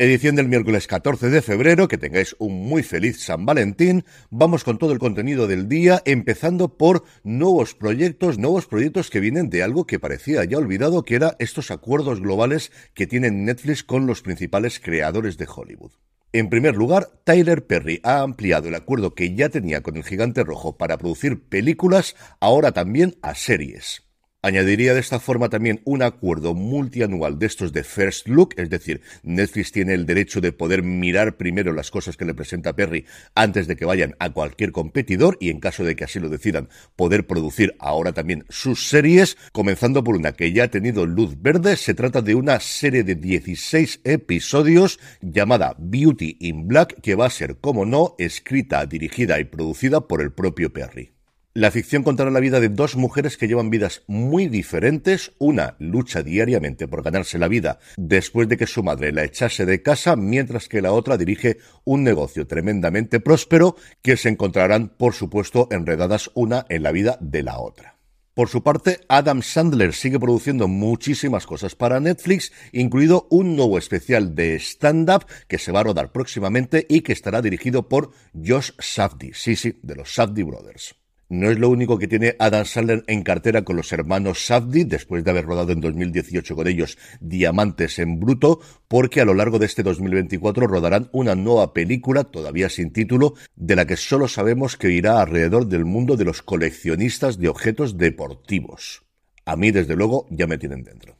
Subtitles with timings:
[0.00, 4.04] Edición del miércoles 14 de febrero, que tengáis un muy feliz San Valentín.
[4.30, 9.50] Vamos con todo el contenido del día, empezando por nuevos proyectos, nuevos proyectos que vienen
[9.50, 14.06] de algo que parecía ya olvidado, que era estos acuerdos globales que tiene Netflix con
[14.06, 15.90] los principales creadores de Hollywood.
[16.32, 20.44] En primer lugar, Tyler Perry ha ampliado el acuerdo que ya tenía con el Gigante
[20.44, 24.07] Rojo para producir películas, ahora también a series.
[24.40, 29.00] Añadiría de esta forma también un acuerdo multianual de estos de First Look, es decir,
[29.24, 33.66] Netflix tiene el derecho de poder mirar primero las cosas que le presenta Perry antes
[33.66, 37.26] de que vayan a cualquier competidor y en caso de que así lo decidan, poder
[37.26, 41.94] producir ahora también sus series, comenzando por una que ya ha tenido luz verde, se
[41.94, 47.56] trata de una serie de 16 episodios llamada Beauty in Black, que va a ser,
[47.56, 51.17] como no, escrita, dirigida y producida por el propio Perry.
[51.58, 55.32] La ficción contará la vida de dos mujeres que llevan vidas muy diferentes.
[55.38, 59.82] Una lucha diariamente por ganarse la vida después de que su madre la echase de
[59.82, 65.66] casa, mientras que la otra dirige un negocio tremendamente próspero que se encontrarán, por supuesto,
[65.72, 67.96] enredadas una en la vida de la otra.
[68.34, 74.36] Por su parte, Adam Sandler sigue produciendo muchísimas cosas para Netflix, incluido un nuevo especial
[74.36, 79.32] de stand-up que se va a rodar próximamente y que estará dirigido por Josh Safdie,
[79.34, 80.94] sí, sí, de los Safdie Brothers.
[81.30, 85.22] No es lo único que tiene Adam Sandler en cartera con los hermanos Safdie, después
[85.24, 89.66] de haber rodado en 2018 con ellos Diamantes en Bruto, porque a lo largo de
[89.66, 94.90] este 2024 rodarán una nueva película, todavía sin título, de la que solo sabemos que
[94.90, 99.02] irá alrededor del mundo de los coleccionistas de objetos deportivos.
[99.44, 101.17] A mí, desde luego, ya me tienen dentro.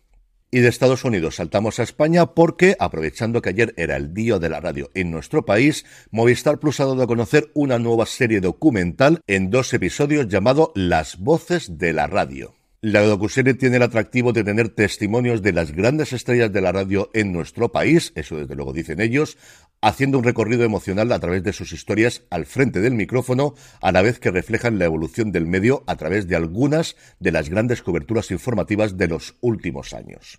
[0.51, 4.49] Y de Estados Unidos saltamos a España porque, aprovechando que ayer era el día de
[4.49, 9.21] la radio en nuestro país, Movistar Plus ha dado a conocer una nueva serie documental
[9.27, 12.58] en dos episodios llamado Las voces de la radio.
[12.81, 17.11] La docuserie tiene el atractivo de tener testimonios de las grandes estrellas de la radio
[17.13, 19.37] en nuestro país, eso desde luego dicen ellos,
[19.81, 24.03] haciendo un recorrido emocional a través de sus historias al frente del micrófono, a la
[24.03, 28.31] vez que reflejan la evolución del medio a través de algunas de las grandes coberturas
[28.31, 30.39] informativas de los últimos años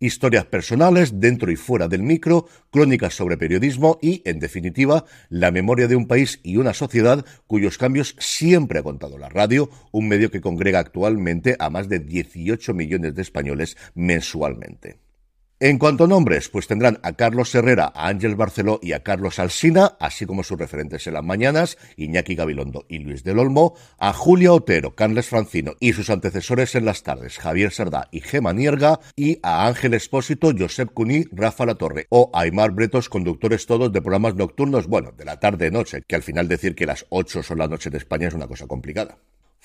[0.00, 5.88] historias personales dentro y fuera del micro, crónicas sobre periodismo y, en definitiva, la memoria
[5.88, 10.30] de un país y una sociedad cuyos cambios siempre ha contado la radio, un medio
[10.30, 15.03] que congrega actualmente a más de 18 millones de españoles mensualmente.
[15.64, 19.38] En cuanto a nombres, pues tendrán a Carlos Herrera, a Ángel Barceló y a Carlos
[19.38, 24.12] Alsina, así como sus referentes en las mañanas, Iñaki Gabilondo y Luis del Olmo, a
[24.12, 29.00] Julia Otero, Carles Francino y sus antecesores en las tardes, Javier Sardá y Gema Nierga,
[29.16, 34.02] y a Ángel Espósito, Josep Cuní, Rafa La Torre o Aymar Bretos, conductores todos de
[34.02, 37.68] programas nocturnos, bueno, de la tarde-noche, que al final decir que las 8 son la
[37.68, 39.16] noche de España es una cosa complicada.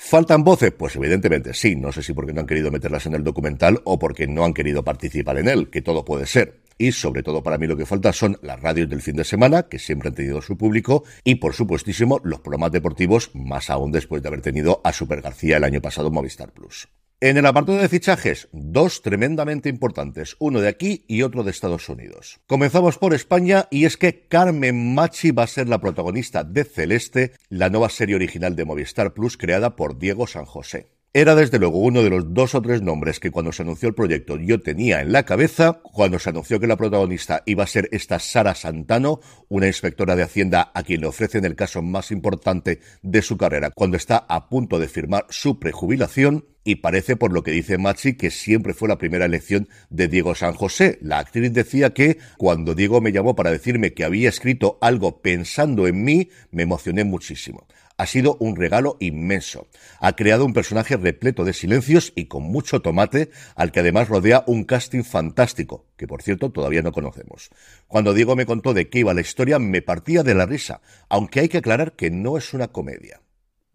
[0.02, 0.72] ¿Faltan voces?
[0.72, 1.76] Pues evidentemente sí.
[1.76, 4.54] No sé si porque no han querido meterlas en el documental o porque no han
[4.54, 6.62] querido participar en él, que todo puede ser.
[6.78, 9.64] Y sobre todo para mí lo que falta son las radios del fin de semana,
[9.64, 14.24] que siempre han tenido su público, y por supuestísimo los programas deportivos, más aún después
[14.24, 16.88] de haber tenido a Super García el año pasado en Movistar Plus.
[17.22, 21.90] En el apartado de fichajes, dos tremendamente importantes, uno de aquí y otro de Estados
[21.90, 22.40] Unidos.
[22.48, 27.34] Comenzamos por España y es que Carmen Machi va a ser la protagonista de Celeste,
[27.50, 30.92] la nueva serie original de Movistar Plus creada por Diego San José.
[31.12, 33.96] Era desde luego uno de los dos o tres nombres que cuando se anunció el
[33.96, 37.90] proyecto yo tenía en la cabeza, cuando se anunció que la protagonista iba a ser
[37.92, 42.82] esta Sara Santano, una inspectora de Hacienda a quien le ofrecen el caso más importante
[43.02, 47.42] de su carrera cuando está a punto de firmar su prejubilación, y parece por lo
[47.42, 51.00] que dice Machi que siempre fue la primera elección de Diego San José.
[51.02, 55.88] La actriz decía que cuando Diego me llamó para decirme que había escrito algo pensando
[55.88, 57.66] en mí, me emocioné muchísimo
[58.00, 59.68] ha sido un regalo inmenso.
[60.00, 64.46] Ha creado un personaje repleto de silencios y con mucho tomate, al que además rodea
[64.48, 67.50] un casting fantástico, que por cierto todavía no conocemos.
[67.90, 70.80] Cuando Diego me contó de qué iba la historia, me partía de la risa,
[71.10, 73.20] aunque hay que aclarar que no es una comedia.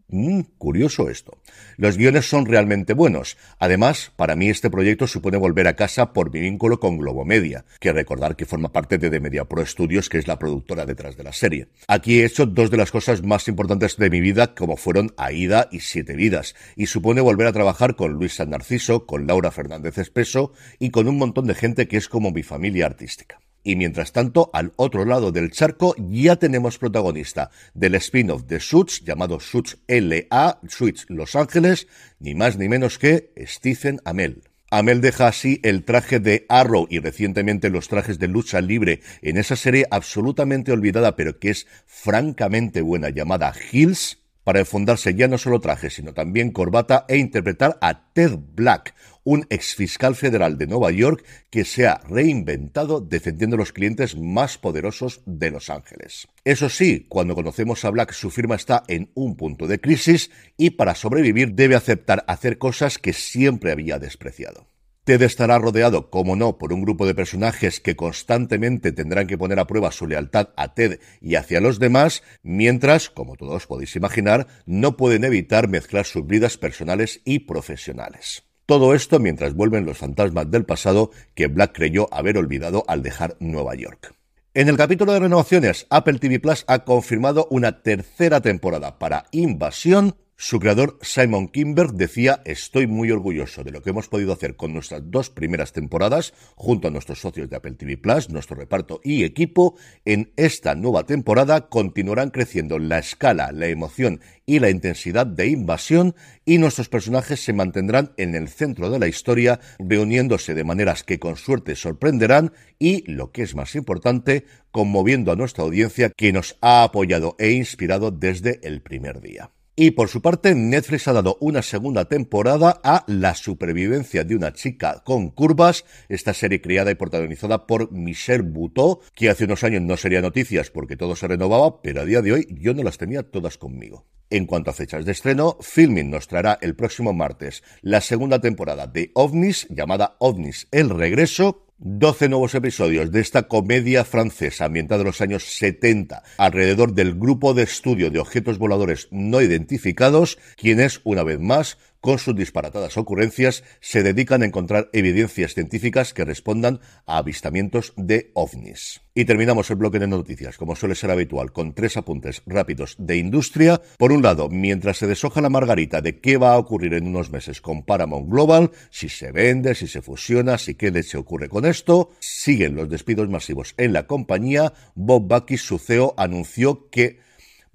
[0.09, 1.39] Mm, curioso esto.
[1.77, 3.37] Los guiones son realmente buenos.
[3.59, 7.93] Además, para mí este proyecto supone volver a casa por mi vínculo con Globomedia, que
[7.93, 11.25] recordar que forma parte de The Media Pro Studios, que es la productora detrás de
[11.25, 11.69] la serie.
[11.89, 15.69] Aquí he hecho dos de las cosas más importantes de mi vida, como fueron Aida
[15.73, 19.99] y Siete Vidas, y supone volver a trabajar con Luis San Narciso, con Laura Fernández
[19.99, 23.41] Espeso y con un montón de gente que es como mi familia artística.
[23.65, 29.03] Y mientras tanto, al otro lado del charco ya tenemos protagonista del spin-off de Suits,
[29.03, 31.89] llamado Suits LA, Suits Los Ángeles,
[32.21, 34.43] ni más ni menos que Stephen Amell.
[34.71, 39.39] Amel deja así el traje de Arrow y recientemente los trajes de lucha libre en
[39.39, 45.39] esa serie absolutamente olvidada pero que es francamente buena llamada Hills para enfundarse ya no
[45.39, 48.95] solo traje, sino también corbata e interpretar a Ted Black,
[49.25, 54.59] un exfiscal federal de Nueva York que se ha reinventado defendiendo a los clientes más
[54.59, 56.29] poderosos de Los Ángeles.
[56.45, 60.71] Eso sí, cuando conocemos a Black su firma está en un punto de crisis y
[60.71, 64.74] para sobrevivir debe aceptar hacer cosas que siempre había despreciado.
[65.05, 69.59] Ted estará rodeado, como no, por un grupo de personajes que constantemente tendrán que poner
[69.59, 74.47] a prueba su lealtad a Ted y hacia los demás, mientras, como todos podéis imaginar,
[74.65, 78.45] no pueden evitar mezclar sus vidas personales y profesionales.
[78.65, 83.37] Todo esto mientras vuelven los fantasmas del pasado que Black creyó haber olvidado al dejar
[83.41, 84.15] Nueva York.
[84.55, 90.17] En el capítulo de renovaciones, Apple TV Plus ha confirmado una tercera temporada para Invasión
[90.37, 94.73] su creador, Simon Kimber, decía, estoy muy orgulloso de lo que hemos podido hacer con
[94.73, 99.23] nuestras dos primeras temporadas, junto a nuestros socios de Apple TV Plus, nuestro reparto y
[99.23, 99.77] equipo.
[100.05, 106.17] En esta nueva temporada continuarán creciendo la escala, la emoción y la intensidad de invasión
[106.45, 111.21] y nuestros personajes se mantendrán en el centro de la historia, reuniéndose de maneras que
[111.21, 116.59] con suerte sorprenderán y, lo que es más importante, conmoviendo a nuestra audiencia que nos
[116.61, 119.53] ha apoyado e inspirado desde el primer día.
[119.77, 124.53] Y por su parte, Netflix ha dado una segunda temporada a La supervivencia de una
[124.53, 129.83] chica con curvas, esta serie creada y protagonizada por Michelle Buteau, que hace unos años
[129.83, 132.99] no sería noticias porque todo se renovaba, pero a día de hoy yo no las
[132.99, 134.07] tenía todas conmigo.
[134.31, 138.87] En cuanto a fechas de estreno, Filming nos traerá el próximo martes la segunda temporada
[138.87, 145.07] de OVNIS, llamada OVNIS El Regreso, 12 nuevos episodios de esta comedia francesa ambientada en
[145.09, 151.25] los años 70 alrededor del grupo de estudio de objetos voladores no identificados, quienes, una
[151.25, 157.17] vez más, con sus disparatadas ocurrencias, se dedican a encontrar evidencias científicas que respondan a
[157.17, 159.01] avistamientos de ovnis.
[159.15, 163.17] Y terminamos el bloque de noticias, como suele ser habitual, con tres apuntes rápidos de
[163.17, 163.81] industria.
[163.97, 167.31] Por un lado, mientras se deshoja la margarita de qué va a ocurrir en unos
[167.31, 171.65] meses con Paramount Global, si se vende, si se fusiona, si qué leche ocurre con
[171.65, 174.75] esto, siguen los despidos masivos en la compañía.
[174.95, 177.25] Bob Bucky, su CEO, anunció que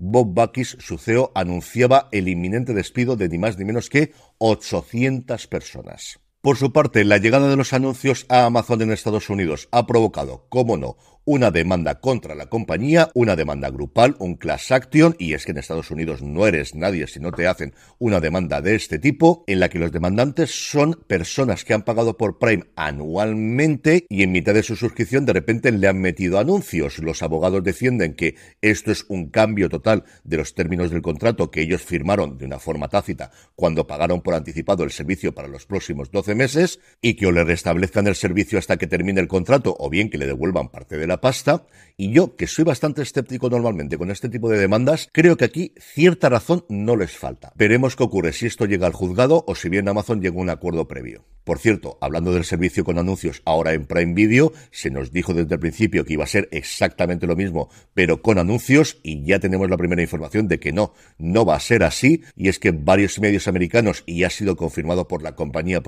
[0.02, 5.46] Bob Bakis, su CEO, anunciaba el inminente despido de ni más ni menos que 800
[5.48, 6.22] personas.
[6.42, 10.46] Por su parte, la llegada de los anuncios a Amazon en Estados Unidos ha provocado,
[10.48, 10.96] como no,
[11.32, 15.60] una demanda contra la compañía, una demanda grupal, un class action, y es que en
[15.60, 19.60] Estados Unidos no eres nadie si no te hacen una demanda de este tipo, en
[19.60, 24.56] la que los demandantes son personas que han pagado por Prime anualmente y en mitad
[24.56, 26.98] de su suscripción de repente le han metido anuncios.
[26.98, 31.62] Los abogados defienden que esto es un cambio total de los términos del contrato que
[31.62, 36.10] ellos firmaron de una forma tácita cuando pagaron por anticipado el servicio para los próximos
[36.10, 39.90] 12 meses y que o le restablezcan el servicio hasta que termine el contrato o
[39.90, 41.66] bien que le devuelvan parte de la pasta,
[41.98, 45.74] y yo, que soy bastante escéptico normalmente con este tipo de demandas, creo que aquí
[45.80, 47.52] cierta razón no les falta.
[47.56, 50.50] Veremos qué ocurre si esto llega al juzgado o si bien Amazon llega a un
[50.50, 51.26] acuerdo previo.
[51.44, 55.56] Por cierto, hablando del servicio con anuncios ahora en Prime Video, se nos dijo desde
[55.56, 59.70] el principio que iba a ser exactamente lo mismo, pero con anuncios, y ya tenemos
[59.70, 63.20] la primera información de que no, no va a ser así, y es que varios
[63.20, 65.82] medios americanos, y ha sido confirmado por la compañía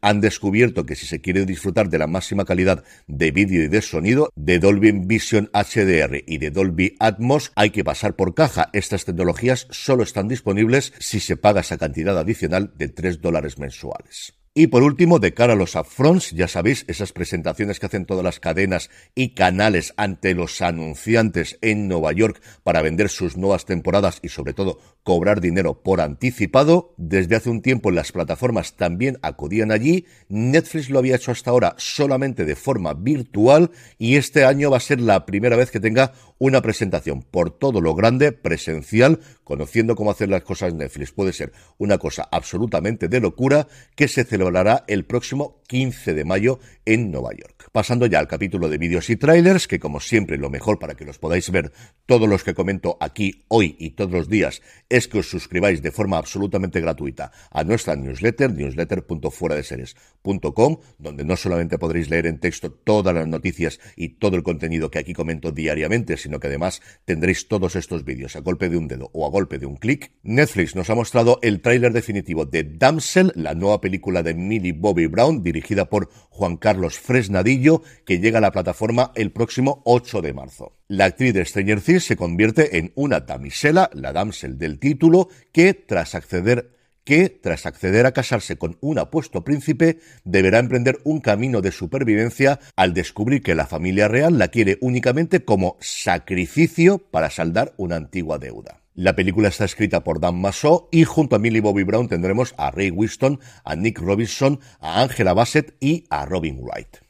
[0.00, 3.82] han descubierto que si se quiere disfrutar de la máxima calidad de vídeo y de
[3.82, 8.70] sonido, de Dolby Vision HDR y de Dolby Atmos hay que pasar por caja.
[8.72, 14.39] Estas tecnologías solo están disponibles si se paga esa cantidad adicional de 3 dólares mensuales.
[14.52, 18.24] Y por último, de cara a los upfronts, ya sabéis, esas presentaciones que hacen todas
[18.24, 24.18] las cadenas y canales ante los anunciantes en Nueva York para vender sus nuevas temporadas
[24.22, 26.96] y sobre todo cobrar dinero por anticipado.
[26.96, 30.06] Desde hace un tiempo las plataformas también acudían allí.
[30.28, 34.80] Netflix lo había hecho hasta ahora solamente de forma virtual y este año va a
[34.80, 40.10] ser la primera vez que tenga una presentación por todo lo grande, presencial, conociendo cómo
[40.10, 41.12] hacer las cosas Netflix.
[41.12, 46.58] Puede ser una cosa absolutamente de locura que se celebrará el próximo 15 de mayo
[46.86, 47.68] en Nueva York.
[47.72, 51.04] Pasando ya al capítulo de vídeos y trailers, que como siempre lo mejor para que
[51.04, 51.72] los podáis ver
[52.06, 55.90] todos los que comento aquí hoy y todos los días es que os suscribáis de
[55.90, 63.14] forma absolutamente gratuita a nuestra newsletter, newsletter.fueradeseries.com, donde no solamente podréis leer en texto todas
[63.14, 67.74] las noticias y todo el contenido que aquí comento diariamente, sino que además tendréis todos
[67.74, 70.12] estos vídeos a golpe de un dedo o a golpe de un clic.
[70.22, 75.06] Netflix nos ha mostrado el tráiler definitivo de Damsel, la nueva película de Millie Bobby
[75.06, 80.34] Brown, dirigida por Juan Carlos Fresnadillo, que llega a la plataforma el próximo 8 de
[80.34, 80.76] marzo.
[80.88, 85.74] La actriz de Stranger Things se convierte en una damisela, la damsel del título, que
[85.74, 91.60] tras acceder que, tras acceder a casarse con un apuesto príncipe, deberá emprender un camino
[91.60, 97.74] de supervivencia al descubrir que la familia real la quiere únicamente como sacrificio para saldar
[97.76, 98.80] una antigua deuda.
[98.94, 102.70] La película está escrita por Dan Massot y junto a Millie Bobby Brown tendremos a
[102.70, 107.09] Ray Winston, a Nick Robinson, a Angela Bassett y a Robin Wright.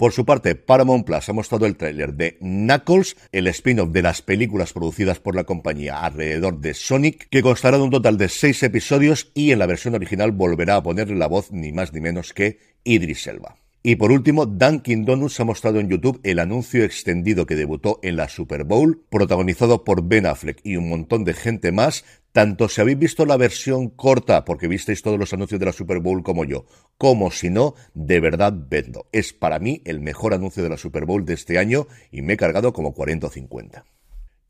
[0.00, 4.22] Por su parte, Paramount Plus ha mostrado el tráiler de Knuckles, el spin-off de las
[4.22, 8.62] películas producidas por la compañía alrededor de Sonic, que constará de un total de seis
[8.62, 12.32] episodios y en la versión original volverá a ponerle la voz ni más ni menos
[12.32, 13.56] que Idris Elba.
[13.82, 18.16] Y por último, Dunkin' Donuts ha mostrado en YouTube el anuncio extendido que debutó en
[18.16, 22.80] la Super Bowl, protagonizado por Ben Affleck y un montón de gente más, tanto si
[22.80, 26.44] habéis visto la versión corta, porque visteis todos los anuncios de la Super Bowl como
[26.44, 29.06] yo, como si no, de verdad vedlo.
[29.12, 32.34] Es para mí el mejor anuncio de la Super Bowl de este año y me
[32.34, 33.84] he cargado como 40 o 50.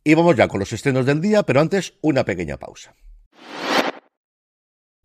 [0.02, 2.94] Y vamos ya con los estrenos del día, pero antes una pequeña pausa.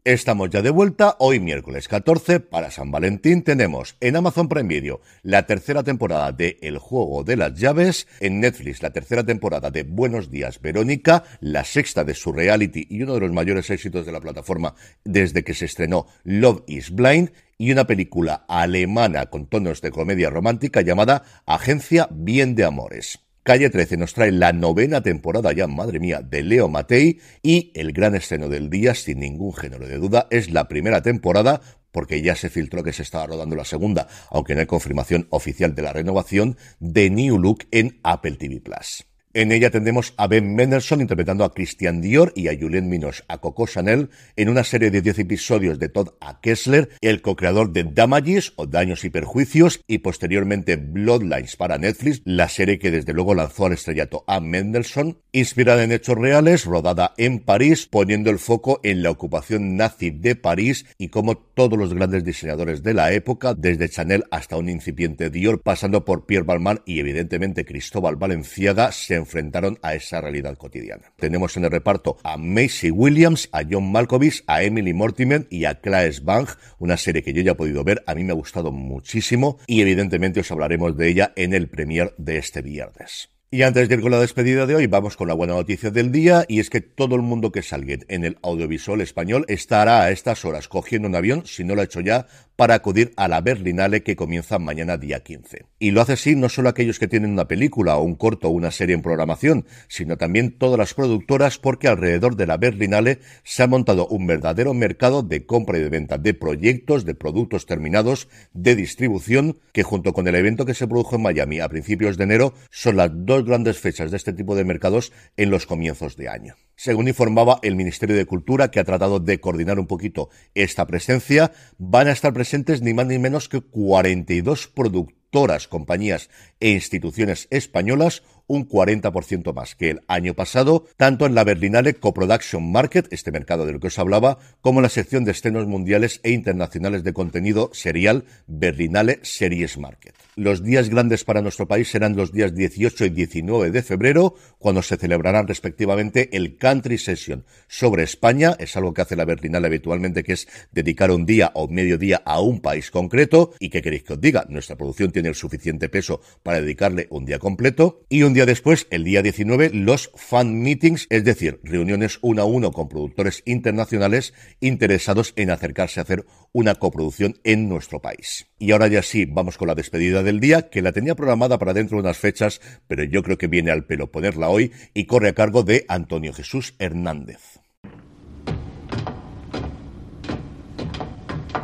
[0.05, 5.01] Estamos ya de vuelta, hoy miércoles 14, para San Valentín tenemos en Amazon Prime Video
[5.23, 9.81] la tercera temporada de El Juego de las Llaves, en Netflix la tercera temporada de
[9.81, 14.11] Buenos Días Verónica, la sexta de su reality y uno de los mayores éxitos de
[14.11, 19.81] la plataforma desde que se estrenó Love is Blind, y una película alemana con tonos
[19.81, 23.24] de comedia romántica llamada Agencia Bien de Amores.
[23.45, 27.91] Calle 13 nos trae la novena temporada ya, madre mía, de Leo Matei y el
[27.93, 31.61] gran estreno del día, sin ningún género de duda, es la primera temporada
[31.91, 35.75] porque ya se filtró que se estaba rodando la segunda, aunque no hay confirmación oficial
[35.75, 39.05] de la renovación, de New Look en Apple TV Plus.
[39.35, 43.39] En ella tendremos a Ben Mendelssohn interpretando a Christian Dior y a Juliette Minos a
[43.39, 46.39] Coco Chanel en una serie de 10 episodios de Todd A.
[46.39, 52.47] Kessler, el co-creador de Damages o Daños y Perjuicios y posteriormente Bloodlines para Netflix, la
[52.47, 57.39] serie que desde luego lanzó al estrellato a Mendelssohn, inspirada en hechos reales, rodada en
[57.39, 62.23] París, poniendo el foco en la ocupación nazi de París y cómo todos los grandes
[62.23, 67.01] diseñadores de la época, desde Chanel hasta un incipiente Dior, pasando por Pierre Balmain y
[67.01, 71.11] evidentemente Cristóbal Valenciaga, se enfrentaron a esa realidad cotidiana.
[71.17, 75.81] Tenemos en el reparto a Macy Williams, a John Malkovich, a Emily Mortimer y a
[75.81, 76.47] Claes Bang,
[76.79, 79.81] una serie que yo ya he podido ver, a mí me ha gustado muchísimo y
[79.81, 83.34] evidentemente os hablaremos de ella en el premier de este viernes.
[83.55, 86.11] Y antes de ir con la despedida de hoy, vamos con la buena noticia del
[86.11, 90.11] día, y es que todo el mundo que salga en el audiovisual español estará a
[90.11, 93.41] estas horas cogiendo un avión, si no lo ha hecho ya, para acudir a la
[93.41, 95.65] Berlinale que comienza mañana día 15.
[95.79, 98.51] Y lo hace así no solo aquellos que tienen una película o un corto o
[98.51, 103.63] una serie en programación, sino también todas las productoras porque alrededor de la Berlinale se
[103.63, 108.29] ha montado un verdadero mercado de compra y de venta de proyectos, de productos terminados,
[108.53, 112.23] de distribución, que junto con el evento que se produjo en Miami a principios de
[112.23, 116.29] enero son las dos grandes fechas de este tipo de mercados en los comienzos de
[116.29, 116.55] año.
[116.75, 121.51] Según informaba el Ministerio de Cultura, que ha tratado de coordinar un poquito esta presencia,
[121.77, 128.23] van a estar presentes ni más ni menos que 42 productoras, compañías e instituciones españolas
[128.47, 133.65] un 40% más que el año pasado, tanto en la Berlinale Coproduction Market, este mercado
[133.65, 137.69] del que os hablaba, como en la sección de estrenos mundiales e internacionales de contenido
[137.73, 140.15] serial Berlinale Series Market.
[140.37, 144.81] Los días grandes para nuestro país serán los días 18 y 19 de febrero, cuando
[144.81, 150.23] se celebrarán respectivamente el Country Session sobre España, es algo que hace la Berlinale habitualmente,
[150.23, 154.03] que es dedicar un día o medio día a un país concreto, y que queréis
[154.03, 158.23] que os diga, nuestra producción tiene el suficiente peso para dedicarle un día completo, y
[158.23, 162.73] un día después, el día 19, los fan meetings, es decir, reuniones uno a uno
[162.73, 168.47] con productores internacionales interesados en acercarse a hacer una coproducción en nuestro país.
[168.57, 171.73] Y ahora ya sí, vamos con la despedida del día, que la tenía programada para
[171.73, 175.29] dentro de unas fechas, pero yo creo que viene al pelo ponerla hoy y corre
[175.29, 177.59] a cargo de Antonio Jesús Hernández.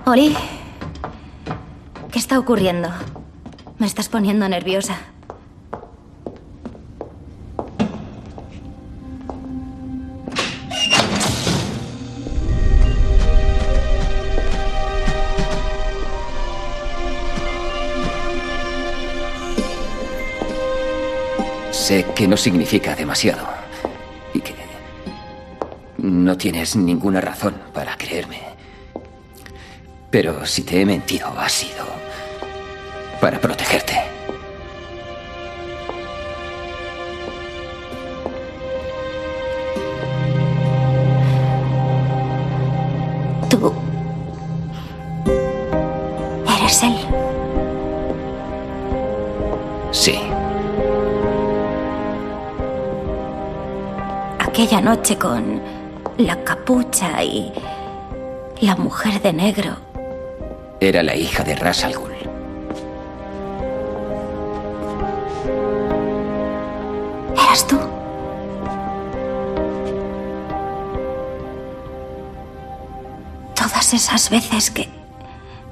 [0.06, 0.36] Oli,
[2.12, 2.90] ¿qué está ocurriendo?
[3.80, 5.11] Me estás poniendo nerviosa.
[21.92, 23.46] Sé que no significa demasiado
[24.34, 24.56] y que
[25.98, 28.40] no tienes ninguna razón para creerme.
[30.10, 31.84] Pero si te he mentido ha sido
[33.20, 34.21] para protegerte.
[54.72, 55.62] Aquella noche con
[56.18, 57.52] la capucha y
[58.62, 59.76] La mujer de negro.
[60.80, 62.14] Era la hija de Ras Al Ghul.
[67.34, 67.78] ¿Eras tú?
[73.56, 74.88] Todas esas veces que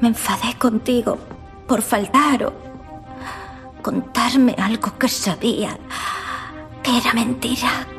[0.02, 1.18] me enfadé contigo
[1.68, 2.54] por faltar o
[3.82, 5.78] contarme algo que sabía
[6.84, 7.99] que era mentira.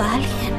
[0.00, 0.49] Salvando a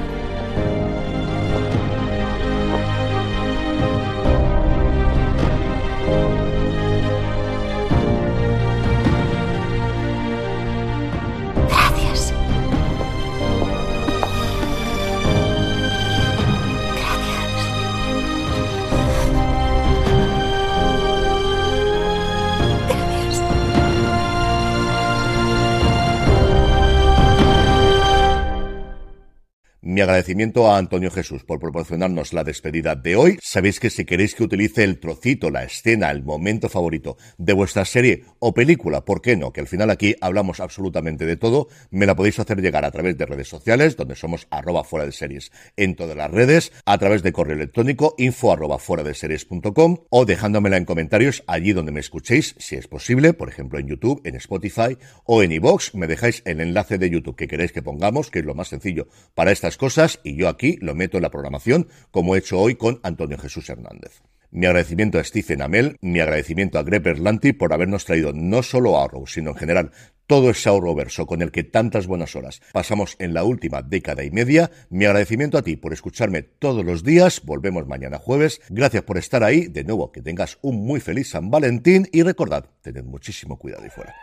[30.01, 33.38] Mi agradecimiento a Antonio Jesús por proporcionarnos la despedida de hoy.
[33.39, 37.86] Sabéis que si queréis que utilice el trocito, la escena, el momento favorito de vuestra
[37.86, 39.53] serie o película, ¿por qué no?
[39.53, 43.15] Que al final aquí hablamos absolutamente de todo, me la podéis hacer llegar a través
[43.15, 47.22] de redes sociales, donde somos arroba fuera de series en todas las redes, a través
[47.22, 52.55] de correo electrónico info arroba de series.com o dejándomela en comentarios allí donde me escuchéis,
[52.58, 56.60] si es posible, por ejemplo en YouTube, en Spotify o en iVoox, me dejáis el
[56.60, 59.90] enlace de YouTube que queréis que pongamos, que es lo más sencillo para estas cosas,
[60.24, 63.69] y yo aquí lo meto en la programación, como he hecho hoy con Antonio Jesús
[63.69, 64.21] Hernández.
[64.50, 68.98] Mi agradecimiento a Stephen Amell, mi agradecimiento a Greg Berlanti por habernos traído no solo
[68.98, 69.91] a Arrow, sino en general
[70.27, 74.31] todo ese verso con el que tantas buenas horas pasamos en la última década y
[74.31, 74.71] media.
[74.89, 77.41] Mi agradecimiento a ti por escucharme todos los días.
[77.43, 78.62] Volvemos mañana jueves.
[78.69, 79.67] Gracias por estar ahí.
[79.67, 83.89] De nuevo, que tengas un muy feliz San Valentín y recordad, tened muchísimo cuidado y
[83.89, 84.15] fuera.